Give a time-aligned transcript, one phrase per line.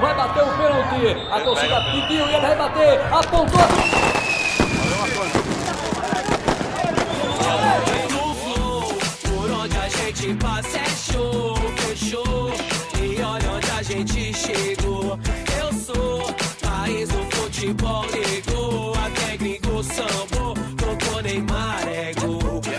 [0.00, 1.28] vai bater o pênalti.
[1.30, 3.60] A torcida pediu e ele vai bater, apontou.
[9.22, 12.52] Por onde a gente passa é show, fechou.
[13.00, 15.18] E olha onde a gente chegou.
[15.60, 18.94] Eu sou país do futebol, negou.
[18.94, 22.12] Até gringo sambou, tocou Neymar, é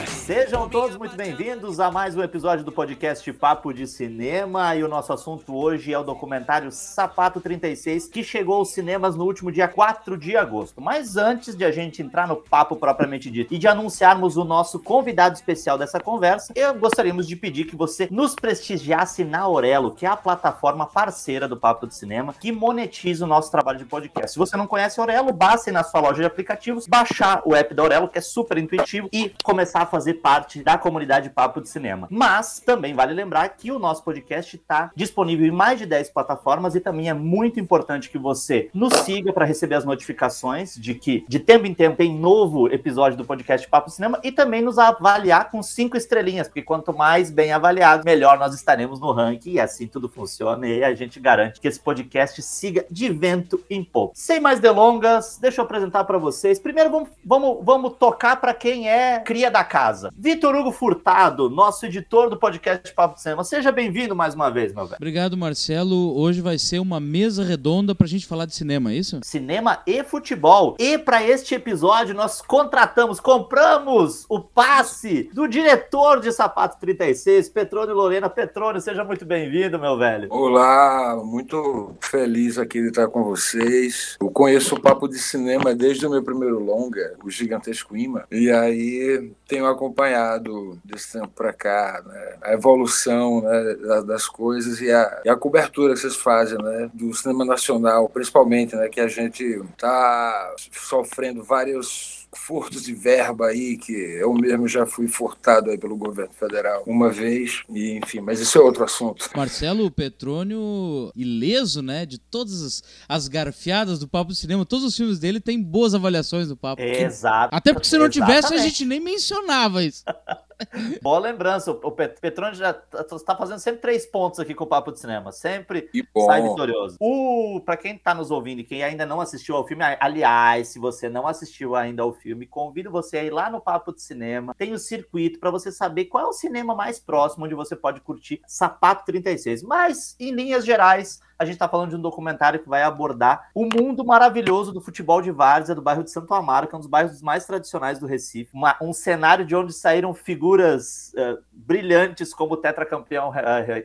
[0.08, 0.39] Sejam
[0.72, 4.76] todos muito bem-vindos a mais um episódio do podcast Papo de Cinema.
[4.76, 9.26] E o nosso assunto hoje é o documentário Sapato 36, que chegou aos cinemas no
[9.26, 10.80] último dia 4 de agosto.
[10.80, 14.78] Mas antes de a gente entrar no papo propriamente dito e de anunciarmos o nosso
[14.80, 20.06] convidado especial dessa conversa, eu gostaríamos de pedir que você nos prestigiasse na Aurelo, que
[20.06, 24.34] é a plataforma parceira do Papo de Cinema, que monetiza o nosso trabalho de podcast.
[24.34, 27.56] Se você não conhece a Aurelo, basta ir na sua loja de aplicativos, baixar o
[27.56, 31.62] app da Aurelo, que é super intuitivo, e começar a fazer parte da comunidade Papo
[31.62, 32.08] de Cinema.
[32.10, 36.76] Mas também vale lembrar que o nosso podcast está disponível em mais de 10 plataformas
[36.76, 41.26] e também é muito importante que você nos siga para receber as notificações de que
[41.28, 45.50] de tempo em tempo tem novo episódio do podcast Papo Cinema e também nos avaliar
[45.50, 49.88] com cinco estrelinhas, porque quanto mais bem avaliado, melhor nós estaremos no ranking e assim
[49.88, 54.14] tudo funciona e a gente garante que esse podcast siga de vento em pouco.
[54.16, 56.60] Sem mais delongas, deixa eu apresentar para vocês.
[56.60, 60.12] Primeiro vamos, vamos, vamos tocar para quem é cria da casa.
[60.16, 63.44] Vitor Hugo Furtado, nosso editor do podcast Papo de Cinema.
[63.44, 64.98] Seja bem-vindo mais uma vez, meu velho.
[64.98, 66.18] Obrigado, Marcelo.
[66.18, 69.20] Hoje vai ser uma mesa redonda pra gente falar de cinema, é isso?
[69.24, 70.76] Cinema e futebol.
[70.80, 77.94] E para este episódio nós contratamos, compramos o passe do diretor de Sapato 36, Petrônio
[77.94, 78.30] Lorena.
[78.30, 80.28] Petrônio, seja muito bem-vindo, meu velho.
[80.32, 84.18] Olá, muito feliz aqui de estar com vocês.
[84.22, 88.24] Eu conheço o Papo de Cinema desde o meu primeiro longa, o Gigantesco Imã.
[88.32, 90.39] E aí tenho acompanhado
[90.84, 95.94] desse tempo para cá né, a evolução né, das coisas e a, e a, cobertura
[95.94, 102.19] que vocês fazem né, do cinema nacional, principalmente, né, que a gente está sofrendo vários
[102.34, 107.10] furtos de verba aí, que eu mesmo já fui furtado aí pelo governo federal uma
[107.10, 109.30] vez, e enfim, mas isso é outro assunto.
[109.36, 114.96] Marcelo Petrônio, ileso, né, de todas as, as garfiadas do Papo do Cinema, todos os
[114.96, 116.82] filmes dele têm boas avaliações do Papo.
[116.82, 117.56] Exato.
[117.56, 118.42] Até porque se não Exatamente.
[118.42, 120.04] tivesse, a gente nem mencionava isso.
[121.02, 121.72] Boa lembrança.
[121.72, 125.32] O Petrone já está tá fazendo sempre três pontos aqui com o Papo de Cinema.
[125.32, 125.90] Sempre
[126.28, 126.98] sai vitorioso.
[127.00, 130.80] O, para quem está nos ouvindo e quem ainda não assistiu ao filme, aliás, se
[130.80, 134.54] você não assistiu ainda ao filme, convido você a ir lá no Papo de Cinema.
[134.58, 138.02] Tem o circuito para você saber qual é o cinema mais próximo onde você pode
[138.02, 139.64] curtir Sapato 36.
[139.64, 143.66] Mas, em linhas gerais, a gente está falando de um documentário que vai abordar o
[143.66, 146.90] mundo maravilhoso do futebol de várzea do bairro de Santo Amaro, que é um dos
[146.90, 148.52] bairros mais tradicionais do Recife.
[148.54, 153.34] Uma, um cenário de onde saíram figuras uh, brilhantes como o tetracampeão uh,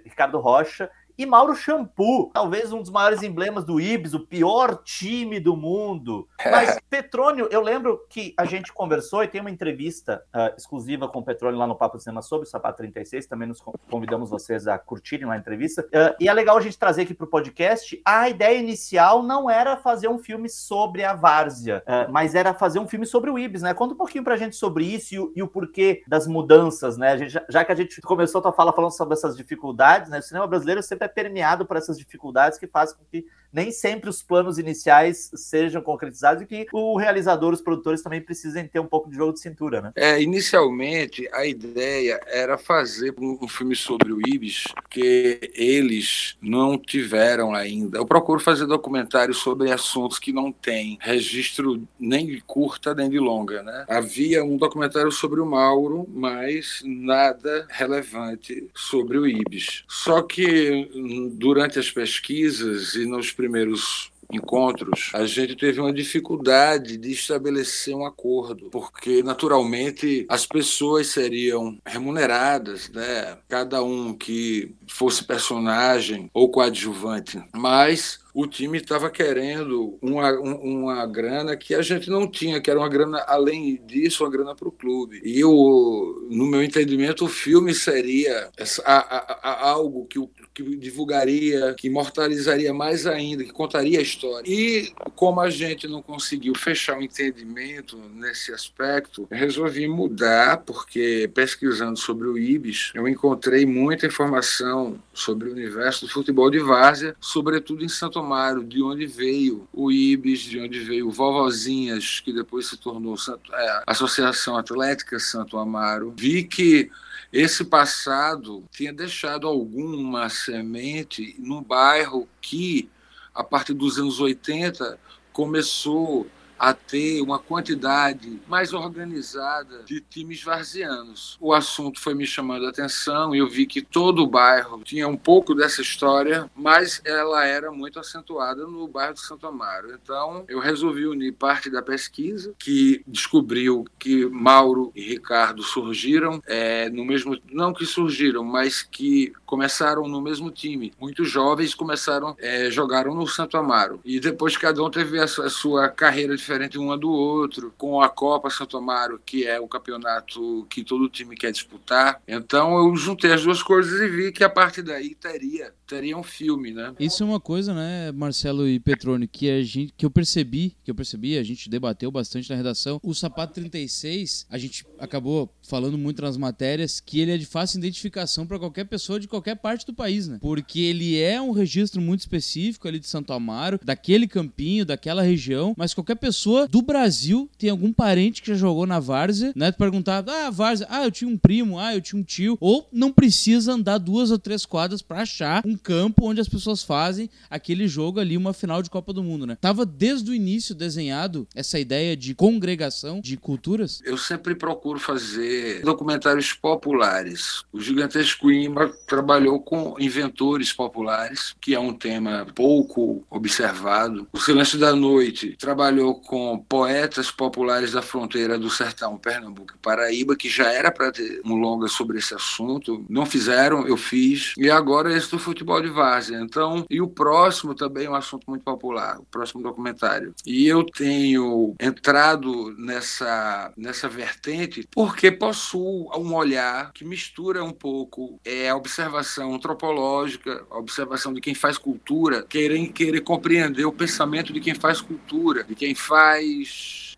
[0.04, 5.38] Ricardo Rocha e Mauro Shampoo, talvez um dos maiores emblemas do Ibis, o pior time
[5.41, 6.28] do mundo.
[6.44, 11.20] Mas Petrônio, eu lembro que a gente conversou e tem uma entrevista uh, exclusiva com
[11.20, 14.66] o Petrônio lá no Papo de Cinema sobre o Sapato 36, também nos convidamos vocês
[14.66, 15.82] a curtirem a entrevista.
[15.82, 19.48] Uh, e é legal a gente trazer aqui para o podcast, a ideia inicial não
[19.48, 23.38] era fazer um filme sobre a Várzea, uh, mas era fazer um filme sobre o
[23.38, 23.75] Ibis, né?
[23.75, 26.96] Conta um pouquinho para a gente sobre isso e o, e o porquê das mudanças,
[26.96, 27.16] né?
[27.19, 30.19] Gente, já, já, que a gente começou a tua fala falando sobre essas dificuldades, né?
[30.19, 34.10] O cinema brasileiro sempre é permeado por essas dificuldades que fazem com que nem sempre
[34.10, 38.87] os planos iniciais sejam concretizados e que o realizador, os produtores também precisem ter um
[38.87, 39.93] pouco de jogo de cintura, né?
[39.94, 47.54] É, inicialmente a ideia era fazer um filme sobre o Ibis, que eles não tiveram
[47.54, 47.98] ainda.
[47.98, 53.20] Eu procuro fazer documentários sobre assuntos que não têm registro nem de curta nem de
[53.20, 53.84] longa, né?
[53.88, 59.84] Havia um documentário sobre o Mauro, mas nada relevante sobre o Ibis.
[59.88, 60.91] Só que
[61.32, 68.06] durante as pesquisas e nos primeiros encontros, a gente teve uma dificuldade de estabelecer um
[68.06, 73.38] acordo, porque naturalmente as pessoas seriam remuneradas, né?
[73.49, 81.56] Cada um que fosse personagem ou coadjuvante, mas o time estava querendo uma, uma grana
[81.56, 84.73] que a gente não tinha, que era uma grana, além disso, uma grana para o
[84.73, 85.20] clube.
[85.25, 90.19] E, o, no meu entendimento, o filme seria essa, a, a, a, algo que
[90.55, 94.49] que divulgaria, que imortalizaria mais ainda, que contaria a história.
[94.49, 101.99] E como a gente não conseguiu fechar o entendimento nesse aspecto, resolvi mudar, porque pesquisando
[101.99, 107.85] sobre o Ibis, eu encontrei muita informação sobre o universo do futebol de várzea, sobretudo
[107.85, 112.67] em Santo Amaro, de onde veio o Ibis, de onde veio o Vovozinhas, que depois
[112.67, 113.15] se tornou
[113.53, 116.12] é, Associação Atlética Santo Amaro.
[116.17, 116.91] Vi que
[117.32, 122.88] esse passado tinha deixado alguma semente num bairro que
[123.35, 124.99] a partir dos anos 80,
[125.32, 126.27] começou
[126.59, 131.37] a ter uma quantidade mais organizada de times varzianos.
[131.41, 135.09] O assunto foi me chamando a atenção e eu vi que todo o bairro tinha
[135.09, 139.93] um pouco dessa história, mas ela era muito acentuada no bairro de Santo Amaro.
[139.93, 146.89] Então eu resolvi unir parte da pesquisa, que descobriu que Mauro e Ricardo surgiram é,
[146.89, 150.93] no mesmo, não que surgiram, mas que começaram no mesmo time.
[151.01, 155.89] Muitos jovens começaram, é, jogaram no Santo Amaro e depois cada um teve a sua,
[155.89, 160.83] carreira diferente uma do outro, com a Copa Santo Amaro, que é o campeonato que
[160.85, 162.21] todo time quer disputar.
[162.27, 166.23] Então eu juntei as duas coisas e vi que a partir daí teria teria um
[166.23, 166.95] filme, né?
[166.99, 170.91] Isso é uma coisa, né, Marcelo e Petrone, que a gente que eu percebi, que
[170.91, 172.99] eu percebi, a gente debateu bastante na redação.
[173.03, 177.79] O Sapato 36, a gente acabou falando muito nas matérias que ele é de fácil
[177.79, 180.39] identificação para qualquer pessoa de qualquer parte do país, né?
[180.41, 185.75] Porque ele é um registro muito específico ali de Santo Amaro, daquele campinho, daquela região,
[185.77, 186.33] mas qualquer pessoa
[186.70, 189.72] do Brasil tem algum parente que já jogou na várzea, né?
[189.72, 192.88] Tu perguntar, ah, várzea, ah, eu tinha um primo, ah, eu tinha um tio, ou
[192.92, 197.28] não precisa andar duas ou três quadras para achar um campo onde as pessoas fazem
[197.50, 199.56] aquele jogo ali, uma final de Copa do Mundo, né?
[199.60, 204.00] Tava desde o início desenhado essa ideia de congregação de culturas?
[204.04, 207.64] Eu sempre procuro fazer documentários populares.
[207.72, 214.26] O Gigantesco Imba trabalhou com inventores populares, que é um tema pouco observado.
[214.32, 220.37] O Silêncio da Noite trabalhou com poetas populares da fronteira do sertão Pernambuco e Paraíba,
[220.37, 223.05] que já era para ter um longa sobre esse assunto.
[223.09, 224.55] Não fizeram, eu fiz.
[224.56, 226.41] E agora esse do futebol de várzea.
[226.41, 230.35] Então, e o próximo também é um assunto muito popular, o próximo documentário.
[230.47, 238.41] E eu tenho entrado nessa, nessa vertente porque possuo um olhar que mistura um pouco
[238.44, 244.53] é, a observação antropológica, a observação de quem faz cultura, querer, querer compreender o pensamento
[244.53, 246.13] de quem faz cultura, de quem faz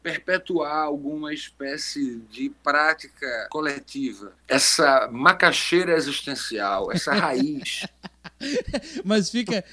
[0.02, 4.32] perpetuar alguma espécie de prática coletiva.
[4.46, 7.86] Essa macaxeira existencial, essa raiz
[9.04, 9.64] Mas fica,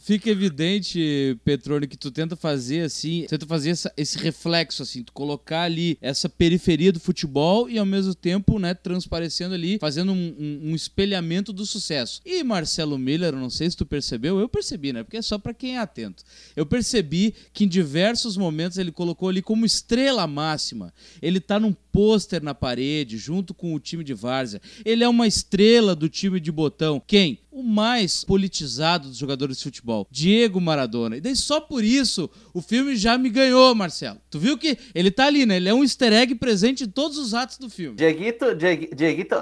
[0.00, 5.12] fica evidente, Petrone, que tu tenta fazer assim, tenta fazer essa, esse reflexo, assim, tu
[5.12, 10.34] colocar ali essa periferia do futebol e ao mesmo tempo, né, transparecendo ali, fazendo um,
[10.38, 12.20] um, um espelhamento do sucesso.
[12.24, 15.54] E Marcelo Miller, não sei se tu percebeu, eu percebi, né, porque é só para
[15.54, 16.24] quem é atento.
[16.56, 20.92] Eu percebi que em diversos momentos ele colocou ali como estrela máxima.
[21.20, 24.60] Ele tá num pôster na parede, junto com o time de várzea.
[24.84, 27.00] Ele é uma estrela do time de botão.
[27.06, 27.40] Quem?
[27.50, 31.18] O mais politizado dos jogadores de futebol, Diego Maradona.
[31.18, 34.18] E daí só por isso o filme já me ganhou, Marcelo.
[34.30, 35.56] Tu viu que ele tá ali, né?
[35.56, 37.96] Ele é um easter egg presente em todos os atos do filme.
[37.96, 39.36] Dieguito, Dieguito,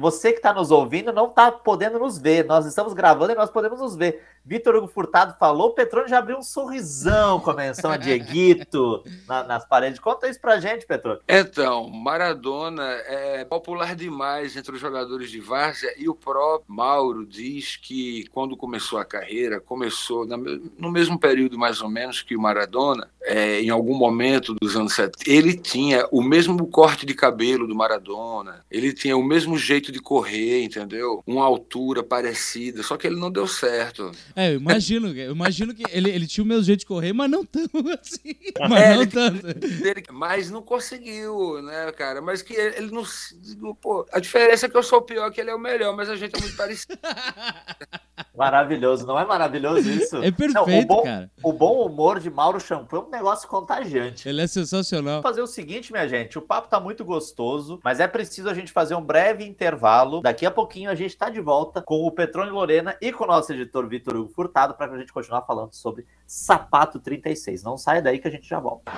[0.00, 2.44] você que tá nos ouvindo não tá podendo nos ver.
[2.46, 4.20] Nós estamos gravando e nós podemos nos ver.
[4.44, 9.04] Vitor Hugo Furtado falou, o Petrone já abriu um sorrisão com a menção a Dieguito
[9.28, 10.00] na, nas paredes.
[10.00, 11.20] Conta isso pra gente, Petrone.
[11.28, 17.76] Então, Maradona é popular demais entre os jogadores de várzea e o próprio Mauro diz
[17.76, 23.10] que quando começou a carreira, começou no mesmo período mais ou menos que o Maradona,
[23.24, 27.74] é, em algum momento dos anos 70, ele tinha o mesmo corte de cabelo do
[27.74, 31.22] Maradona, ele tinha o mesmo jeito de correr, entendeu?
[31.26, 34.10] Uma altura parecida, só que ele não deu certo.
[34.34, 37.30] É, eu imagino, eu imagino que ele, ele tinha o mesmo jeito de correr, mas
[37.30, 37.70] não tanto
[38.00, 38.34] assim.
[38.68, 39.46] Mas é, não tanto.
[40.12, 42.20] mas não conseguiu, né, cara?
[42.20, 43.04] Mas que ele, ele não.
[43.74, 46.08] Pô, a diferença é que eu sou o pior, que ele é o melhor, mas
[46.08, 46.98] a gente é muito parecido.
[48.36, 50.16] Maravilhoso, não é maravilhoso isso?
[50.16, 51.30] É perfeito, não, o bom, cara.
[51.42, 54.28] O bom humor de Mauro Shampoo um negócio contagiante.
[54.28, 55.22] Ele é sensacional.
[55.22, 58.54] Vou fazer o seguinte, minha gente, o papo tá muito gostoso, mas é preciso a
[58.54, 60.20] gente fazer um breve intervalo.
[60.20, 63.26] Daqui a pouquinho a gente tá de volta com o Petrone Lorena e com o
[63.26, 67.62] nosso editor Vitor Hugo Furtado para a gente continuar falando sobre Sapato 36.
[67.62, 68.90] Não saia daí que a gente já volta.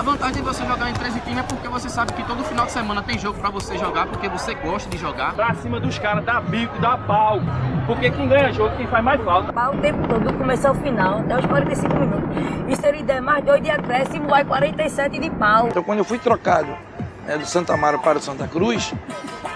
[0.00, 2.64] A vantagem de você jogar em 13 times é porque você sabe que todo final
[2.64, 5.34] de semana tem jogo para você jogar, porque você gosta de jogar.
[5.34, 7.38] Pra cima dos caras, dá bico, dá pau.
[7.86, 9.52] Porque quem ganha jogo, quem faz mais falta.
[9.52, 12.30] Pau o tempo todo, do começo ao final, até os 45 minutos.
[12.66, 15.68] E se ele der mais dois de acréscimo, vai 47 de pau.
[15.68, 16.74] Então quando eu fui trocado
[17.26, 18.94] né, do Santa Amaro para o Santa Cruz,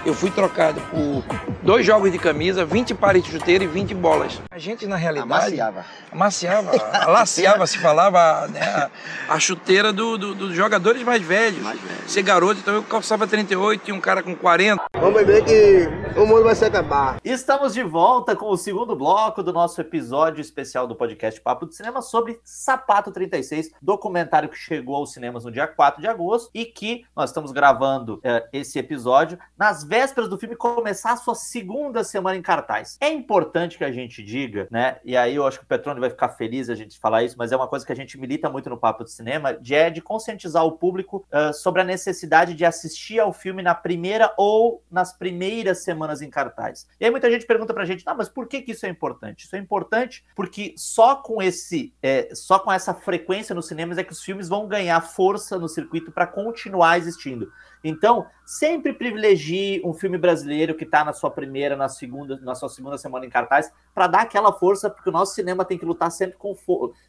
[0.05, 1.23] eu fui trocado por
[1.63, 4.39] dois jogos de camisa, 20 pares de chuteiro e 20 bolas.
[4.51, 5.59] A gente, na realidade.
[5.59, 5.85] Amaciava.
[6.11, 8.91] Amaciava, alaciava, se falava, né, a,
[9.33, 11.61] a chuteira do, do, dos jogadores mais velhos.
[11.63, 12.11] mais velhos.
[12.11, 14.83] Ser garoto, então eu calçava 38, tinha um cara com 40.
[14.95, 17.17] Vamos ver que o mundo vai se acabar.
[17.23, 21.75] Estamos de volta com o segundo bloco do nosso episódio especial do podcast Papo de
[21.75, 26.63] Cinema sobre Sapato 36, documentário que chegou aos cinemas no dia 4 de agosto e
[26.63, 32.03] que nós estamos gravando uh, esse episódio nas vésperas do filme começar a sua segunda
[32.03, 32.97] semana em cartaz.
[32.99, 34.97] É importante que a gente diga, né?
[35.05, 37.53] E aí eu acho que o Petrone vai ficar feliz a gente falar isso, mas
[37.53, 40.01] é uma coisa que a gente milita muito no Papo de Cinema, de, é de
[40.01, 45.17] conscientizar o público uh, sobre a necessidade de assistir ao filme na primeira ou nas
[45.17, 46.85] primeiras semanas em cartaz.
[46.99, 49.45] E aí muita gente pergunta pra gente, ah, mas por que, que isso é importante?
[49.45, 54.03] Isso é importante porque só com esse, é, só com essa frequência nos cinemas é
[54.03, 57.49] que os filmes vão ganhar força no circuito para continuar existindo.
[57.81, 62.69] Então, sempre privilegie um filme brasileiro que está na sua primeira, na segunda, na sua
[62.69, 66.11] segunda semana em cartaz, para dar aquela força, porque o nosso cinema tem que lutar
[66.11, 66.55] sempre com,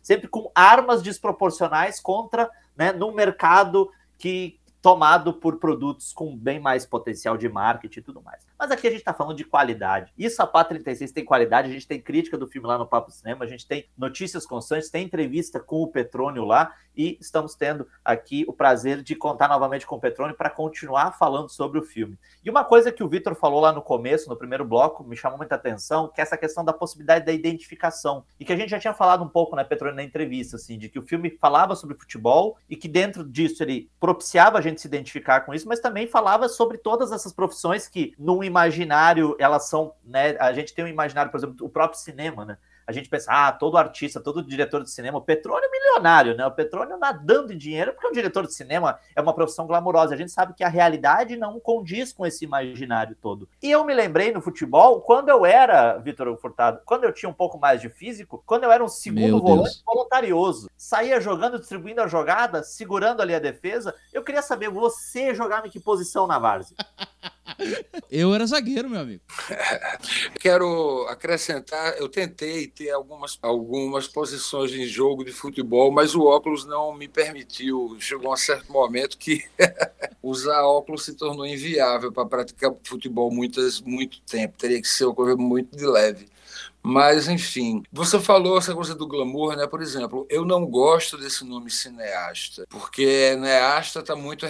[0.02, 6.87] sempre com armas desproporcionais contra, né, num mercado que tomado por produtos com bem mais
[6.87, 8.47] potencial de marketing e tudo mais.
[8.57, 10.12] Mas aqui a gente está falando de qualidade.
[10.38, 13.45] A PA 36 tem qualidade, a gente tem crítica do filme lá no Papo Cinema,
[13.45, 18.44] a gente tem notícias constantes, tem entrevista com o Petrônio lá e estamos tendo aqui
[18.48, 22.18] o prazer de contar novamente com o Petrônio para continuar falando sobre o filme.
[22.44, 25.38] E uma coisa que o Vitor falou lá no começo, no primeiro bloco, me chamou
[25.38, 28.24] muita atenção, que é essa questão da possibilidade da identificação.
[28.38, 30.88] E que a gente já tinha falado um pouco, né, Petrônio, na entrevista, assim, de
[30.88, 34.86] que o filme falava sobre futebol e que dentro disso ele propiciava a gente se
[34.86, 39.92] identificar com isso, mas também falava sobre todas essas profissões que, num imaginário, elas são,
[40.04, 40.36] né?
[40.38, 42.58] A gente tem um imaginário, por exemplo, o próprio cinema, né?
[42.87, 46.47] A gente pensa, ah, todo artista, todo diretor de cinema, o Petrônio é milionário, né?
[46.47, 50.14] O Petrônio nadando em dinheiro, porque o diretor de cinema é uma profissão glamourosa.
[50.14, 53.49] A gente sabe que a realidade não condiz com esse imaginário todo.
[53.61, 57.35] E eu me lembrei no futebol, quando eu era, Vitor Furtado, quando eu tinha um
[57.35, 62.07] pouco mais de físico, quando eu era um segundo volante voluntarioso, saía jogando, distribuindo a
[62.07, 66.76] jogada, segurando ali a defesa, eu queria saber, você jogava em que posição na várzea?
[68.10, 69.22] Eu era zagueiro, meu amigo.
[70.40, 76.64] Quero acrescentar, eu tentei ter algumas, algumas posições em jogo de futebol, mas o óculos
[76.64, 77.96] não me permitiu.
[77.98, 79.44] Chegou um certo momento que
[80.22, 84.58] usar óculos se tornou inviável para praticar futebol muitas, muito tempo.
[84.58, 86.28] Teria que ser uma coisa muito de leve.
[86.88, 89.66] Mas, enfim, você falou essa coisa do glamour, né?
[89.66, 94.46] Por exemplo, eu não gosto desse nome cineasta, porque cineasta está muito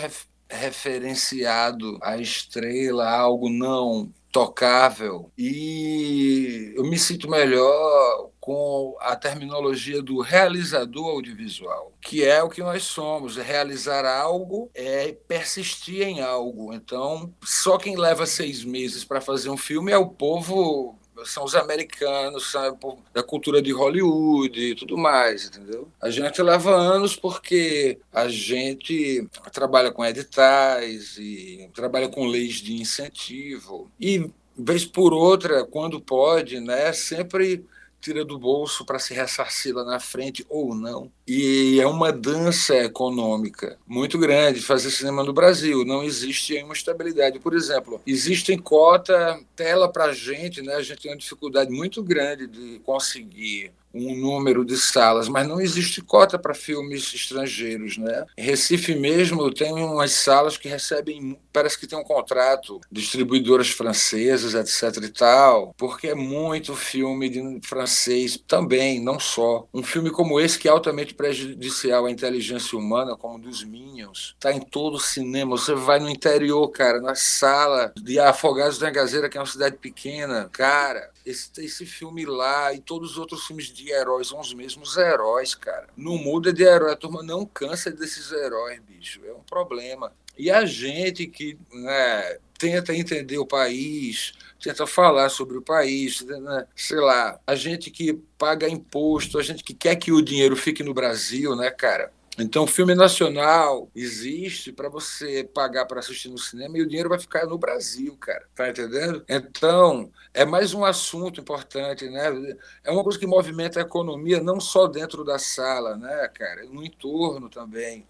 [0.48, 5.30] referenciado à estrela, algo não tocável.
[5.38, 12.60] E eu me sinto melhor com a terminologia do realizador audiovisual, que é o que
[12.60, 13.36] nós somos.
[13.36, 16.72] Realizar algo é persistir em algo.
[16.72, 21.54] Então, só quem leva seis meses para fazer um filme é o povo são os
[21.54, 22.78] americanos, são
[23.12, 25.88] da cultura de Hollywood e tudo mais, entendeu?
[26.00, 32.75] A gente leva anos porque a gente trabalha com editais e trabalha com leis de
[32.75, 37.64] incentivo e vez por outra, quando pode, né, sempre
[38.00, 41.10] tira do bolso para se ressarcir lá na frente ou não.
[41.26, 45.84] E é uma dança econômica muito grande fazer cinema no Brasil.
[45.84, 47.38] Não existe uma estabilidade.
[47.38, 50.74] Por exemplo, existe cota tela para gente, né?
[50.74, 55.60] A gente tem uma dificuldade muito grande de conseguir um número de salas, mas não
[55.60, 58.24] existe cota para filmes estrangeiros, né?
[58.36, 64.54] Em Recife mesmo tem umas salas que recebem, parece que tem um contrato, distribuidoras francesas,
[64.54, 69.66] etc e tal, porque é muito filme de francês também, não só.
[69.72, 74.52] Um filme como esse que é altamente prejudicial à inteligência humana, como dos Minions, tá
[74.52, 75.56] em todo o cinema.
[75.56, 79.76] Você vai no interior, cara, na sala de Afogados da Gazeira, que é uma cidade
[79.76, 84.54] pequena, cara, esse, esse filme lá e todos os outros filmes de heróis são os
[84.54, 85.88] mesmos heróis, cara.
[85.97, 89.21] Não muda de herói, a turma não cansa desses heróis, bicho.
[89.26, 90.12] É um problema.
[90.38, 96.66] E a gente que né, tenta entender o país, tenta falar sobre o país, né?
[96.76, 100.83] sei lá, a gente que paga imposto, a gente que quer que o dinheiro fique
[100.83, 102.12] no Brasil, né, cara?
[102.38, 107.19] Então, filme nacional existe para você pagar para assistir no cinema e o dinheiro vai
[107.19, 108.47] ficar no Brasil, cara.
[108.55, 109.25] Tá entendendo?
[109.28, 112.57] Então, é mais um assunto importante, né?
[112.85, 116.64] É uma coisa que movimenta a economia não só dentro da sala, né, cara?
[116.66, 118.07] No entorno também.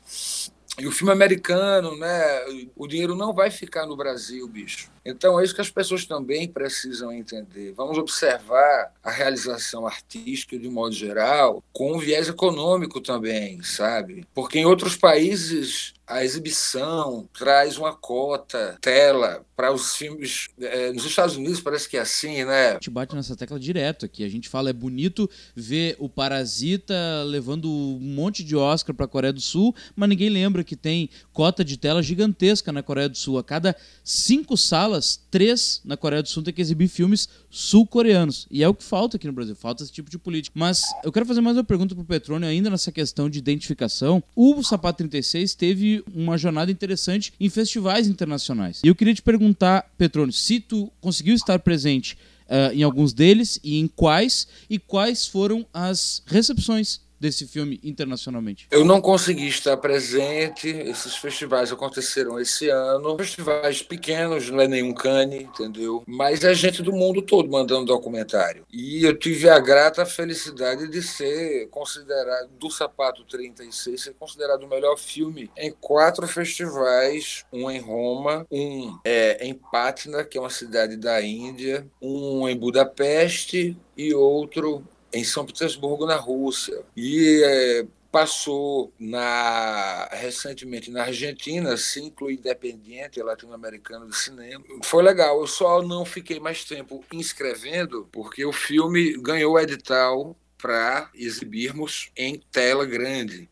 [0.78, 2.44] E o filme americano, né?
[2.74, 4.90] O dinheiro não vai ficar no Brasil, bicho.
[5.04, 7.72] Então é isso que as pessoas também precisam entender.
[7.72, 14.26] Vamos observar a realização artística de modo geral com um viés econômico também, sabe?
[14.34, 20.48] Porque em outros países a exibição traz uma cota, tela para os filmes.
[20.60, 22.70] É, nos Estados Unidos parece que é assim, né?
[22.70, 24.22] A gente bate nessa tecla direto aqui.
[24.24, 26.94] A gente fala é bonito ver o Parasita
[27.24, 31.10] levando um monte de Oscar para a Coreia do Sul, mas ninguém lembra que tem
[31.36, 33.36] cota de tela gigantesca na Coreia do Sul.
[33.36, 38.46] A cada cinco salas, três na Coreia do Sul têm que exibir filmes sul-coreanos.
[38.50, 40.58] E é o que falta aqui no Brasil, falta esse tipo de política.
[40.58, 44.24] Mas eu quero fazer mais uma pergunta pro Petrônio, ainda nessa questão de identificação.
[44.34, 48.80] O Sapato 36 teve uma jornada interessante em festivais internacionais.
[48.82, 52.16] E eu queria te perguntar, Petrônio, se tu conseguiu estar presente
[52.46, 58.66] uh, em alguns deles e em quais, e quais foram as recepções desse filme internacionalmente?
[58.70, 60.68] Eu não consegui estar presente.
[60.68, 63.16] Esses festivais aconteceram esse ano.
[63.16, 66.02] Festivais pequenos, não é nenhum cane, entendeu?
[66.06, 68.64] Mas é gente do mundo todo mandando documentário.
[68.72, 74.68] E eu tive a grata felicidade de ser considerado, do Sapato 36, ser considerado o
[74.68, 80.50] melhor filme em quatro festivais: um em Roma, um é, em Patna, que é uma
[80.50, 84.84] cidade da Índia, um em Budapeste e outro
[85.16, 86.82] em São Petersburgo, na Rússia.
[86.96, 94.64] E é, passou na recentemente na Argentina, Ciclo Independiente Latino-Americano de Cinema.
[94.82, 100.36] Foi legal, eu só não fiquei mais tempo inscrevendo, porque o filme ganhou o edital
[100.56, 103.48] para exibirmos em tela grande.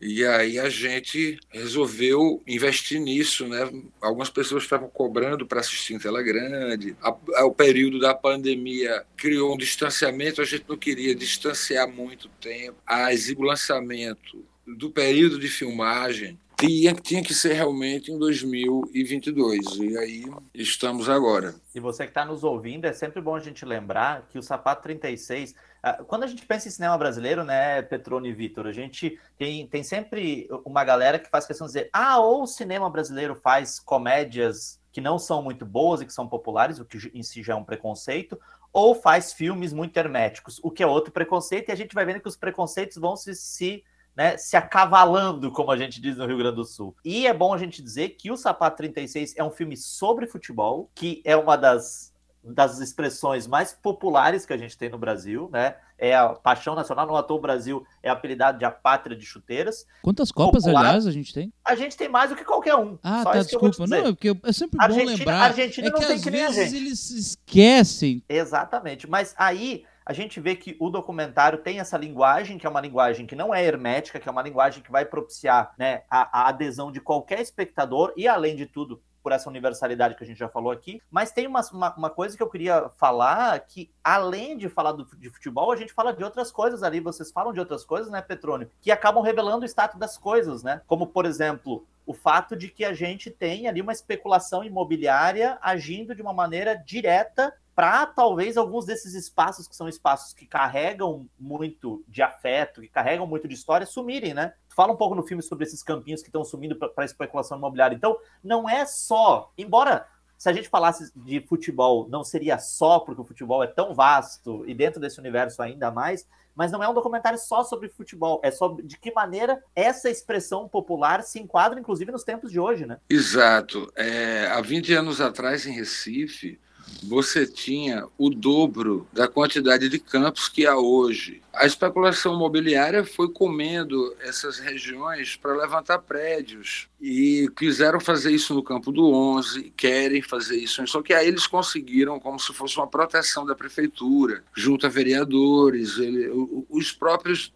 [0.00, 3.70] E aí a gente resolveu investir nisso, né?
[4.00, 6.96] Algumas pessoas estavam cobrando para assistir em tela grande.
[7.42, 12.76] o período da pandemia criou um distanciamento, a gente não queria distanciar muito tempo.
[12.86, 19.76] A o lançamento do período de filmagem tinha, tinha que ser realmente em 2022.
[19.76, 21.54] E aí estamos agora.
[21.74, 24.82] E você que está nos ouvindo, é sempre bom a gente lembrar que o Sapato
[24.82, 25.54] 36.
[25.82, 29.66] Ah, quando a gente pensa em cinema brasileiro, né, Petrone e Vitor, a gente tem,
[29.66, 33.80] tem sempre uma galera que faz questão de dizer: ah, ou o cinema brasileiro faz
[33.80, 37.52] comédias que não são muito boas e que são populares, o que em si já
[37.52, 38.38] é um preconceito,
[38.72, 42.20] ou faz filmes muito herméticos, o que é outro preconceito, e a gente vai vendo
[42.20, 43.84] que os preconceitos vão se, se
[44.14, 46.94] né, se acavalando, como a gente diz no Rio Grande do Sul.
[47.04, 50.90] E é bom a gente dizer que o Sapato 36 é um filme sobre futebol,
[50.94, 55.76] que é uma das, das expressões mais populares que a gente tem no Brasil, né?
[55.98, 59.86] É a paixão nacional, no ator Brasil é apelidado de a pátria de chuteiras.
[60.02, 61.52] Quantas copas, Popular, aliás, a gente tem?
[61.62, 62.98] A gente tem mais do que qualquer um.
[63.02, 63.86] Ah, Só tá, desculpa.
[63.86, 65.40] Não, é porque é sempre bom Argentina, lembrar.
[65.40, 66.82] A Argentina é não que tem às que nem a vezes gente.
[66.82, 68.24] eles esquecem.
[68.28, 69.08] Exatamente.
[69.08, 73.26] Mas aí a gente vê que o documentário tem essa linguagem, que é uma linguagem
[73.26, 76.90] que não é hermética, que é uma linguagem que vai propiciar né, a, a adesão
[76.90, 80.72] de qualquer espectador e, além de tudo, por essa universalidade que a gente já falou
[80.72, 81.00] aqui.
[81.10, 85.04] Mas tem uma, uma, uma, coisa que eu queria falar, que além de falar do,
[85.16, 88.20] de futebol, a gente fala de outras coisas ali, vocês falam de outras coisas, né,
[88.22, 90.80] Petrônio, que acabam revelando o status das coisas, né?
[90.86, 96.14] Como, por exemplo, o fato de que a gente tem ali uma especulação imobiliária agindo
[96.14, 102.04] de uma maneira direta para talvez alguns desses espaços que são espaços que carregam muito
[102.06, 104.52] de afeto, que carregam muito de história, sumirem, né?
[104.68, 107.96] Fala um pouco no filme sobre esses campinhos que estão sumindo para especulação imobiliária.
[107.96, 113.22] Então, não é só, embora se a gente falasse de futebol, não seria só porque
[113.22, 116.92] o futebol é tão vasto e dentro desse universo ainda mais, mas não é um
[116.92, 122.12] documentário só sobre futebol, é sobre de que maneira essa expressão popular se enquadra, inclusive,
[122.12, 122.98] nos tempos de hoje, né?
[123.08, 123.90] Exato.
[123.96, 126.60] É, há 20 anos atrás, em Recife,
[127.02, 131.42] você tinha o dobro da quantidade de campos que há hoje.
[131.52, 138.62] A especulação imobiliária foi comendo essas regiões para levantar prédios e quiseram fazer isso no
[138.62, 142.86] campo do 11, querem fazer isso, só que aí eles conseguiram como se fosse uma
[142.86, 146.30] proteção da prefeitura, junto a vereadores, ele,
[146.68, 147.52] os próprios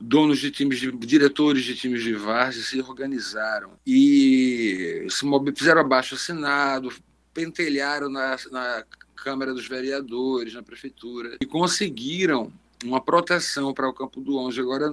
[0.00, 6.14] donos de times, de, diretores de times de várzea se organizaram e se fizeram abaixo
[6.14, 6.92] assinado,
[7.36, 8.82] pentelharam na, na
[9.14, 12.50] Câmara dos Vereadores, na Prefeitura, e conseguiram
[12.82, 14.58] uma proteção para o Campo do Onze.
[14.58, 14.90] Agora,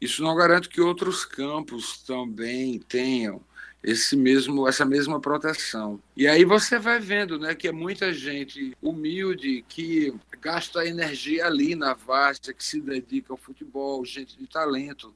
[0.00, 3.42] isso não garante que outros campos também tenham
[3.82, 6.00] esse mesmo, essa mesma proteção.
[6.16, 11.74] E aí você vai vendo né, que é muita gente humilde que gasta energia ali
[11.74, 15.14] na várzea, que se dedica ao futebol, gente de talento,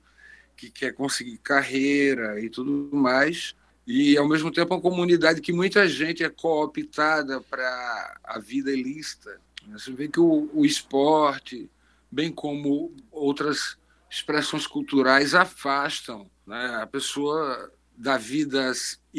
[0.55, 3.55] que quer conseguir carreira e tudo mais,
[3.89, 9.41] e, ao mesmo tempo, uma comunidade que muita gente é cooptada para a vida ilícita.
[9.69, 11.71] Você vê que o, o esporte,
[12.13, 13.79] bem como outras
[14.11, 18.71] expressões culturais, afastam né, a pessoa da vida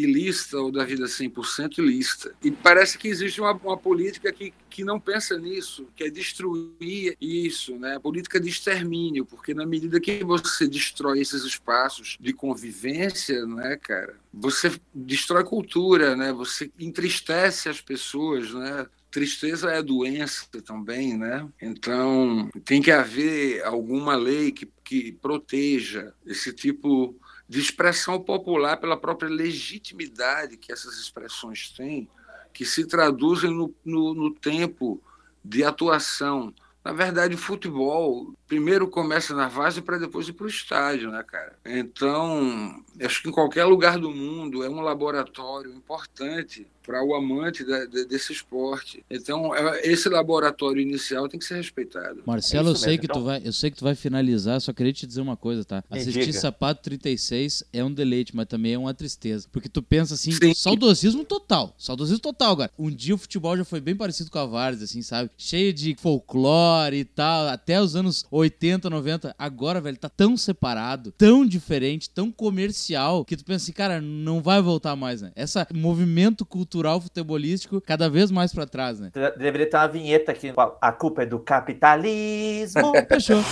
[0.04, 2.34] ilícita ou da vida 100% ilícita.
[2.44, 7.16] E parece que existe uma, uma, política que, que não pensa nisso, que é destruir
[7.20, 7.96] isso, né?
[7.96, 13.78] A política de extermínio, porque na medida que você destrói esses espaços de convivência, né,
[13.78, 16.32] cara, você destrói cultura, né?
[16.34, 18.86] Você entristece as pessoas, né?
[19.12, 21.48] Tristeza é doença também, né?
[21.60, 28.96] Então, tem que haver alguma lei que, que proteja esse tipo de expressão popular pela
[28.96, 32.08] própria legitimidade que essas expressões têm
[32.54, 35.02] que se traduzem no, no, no tempo
[35.44, 36.54] de atuação.
[36.86, 41.58] Na verdade, futebol primeiro começa na base para depois ir para o estádio, né, cara?
[41.66, 47.64] Então, acho que em qualquer lugar do mundo é um laboratório importante para o amante
[47.64, 49.06] da, de, desse esporte.
[49.12, 52.24] Então, é, esse laboratório inicial tem que ser respeitado.
[52.26, 53.02] Marcelo, É eu sei mesmo.
[53.02, 55.38] que tu Então- vai, eu sei que tu vai finalizar, só queria te dizer uma
[55.38, 55.84] coisa, tá?
[55.92, 56.40] Me Assistir diga.
[56.40, 61.24] Sapato 36 é um deleite, mas também é uma tristeza, porque tu pensa assim, saudosismo
[61.24, 62.72] total, saudosismo total, cara.
[62.80, 65.30] Um dia o futebol já foi bem parecido com a Várzea, assim, sabe?
[65.38, 69.36] Cheio de folclore e tal, até os anos 80, 90.
[69.38, 74.42] Agora, velho, tá tão separado, tão diferente, tão comercial, que tu pensa assim, cara, não
[74.42, 75.32] vai voltar mais, né?
[75.36, 79.12] Esse movimento cultural futebolístico cada vez mais pra trás, né?
[79.38, 80.54] Deveria ter uma vinheta aqui.
[80.82, 82.94] A culpa é do capitalismo.
[83.10, 83.44] Fechou.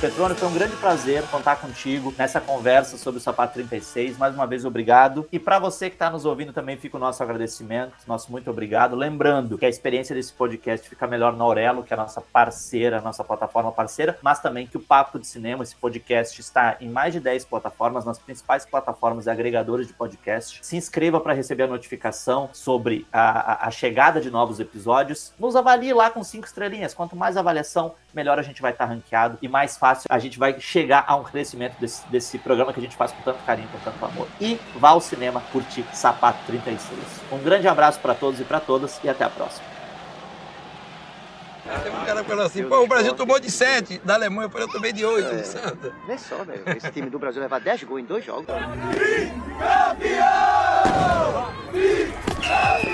[0.00, 4.16] Petrônio, foi um grande prazer contar contigo nessa conversa sobre o Sapato 36.
[4.16, 5.28] Mais uma vez, obrigado.
[5.30, 8.96] E para você que está nos ouvindo também fica o nosso agradecimento, nosso muito obrigado.
[8.96, 12.96] Lembrando que a experiência desse podcast fica melhor na Aurelo, que é a nossa parceira,
[12.96, 16.88] a nossa plataforma parceira, mas também que o Papo de Cinema, esse podcast, está em
[16.88, 20.60] mais de 10 plataformas, nas principais plataformas e agregadores de podcast.
[20.62, 25.34] Se inscreva para receber a notificação sobre a, a- a chegada de novos episódios.
[25.38, 26.94] Nos avalie lá com cinco estrelinhas.
[26.94, 30.38] Quanto mais avaliação, melhor a gente vai estar ranqueado e mais fácil fácil a gente
[30.38, 33.68] vai chegar a um crescimento desse, desse programa que a gente faz com tanto carinho,
[33.68, 34.28] com tanto amor.
[34.40, 36.98] E vá ao cinema curtir Sapato 36.
[37.32, 39.64] Um grande abraço para todos e para todas e até a próxima.
[41.82, 44.62] Tem um cara falou assim, pô, o Brasil tomou de 7, da Alemanha eu para
[44.62, 45.42] eu tomei de 8, é.
[45.44, 45.92] Santa.
[46.06, 48.46] Vê só, velho, esse time do Brasil leva 10 gols em dois jogos.
[48.46, 48.90] Campeão!
[52.42, 52.89] Campeão!